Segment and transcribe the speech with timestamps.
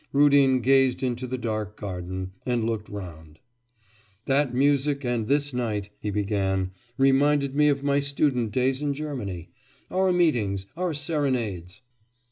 [0.13, 3.37] Rudin gazed into the dark garden, and looked round.
[4.25, 9.51] 'That music and this night,' he began, 'reminded me of my student days in Germany;
[9.91, 11.83] our meetings, our serenades.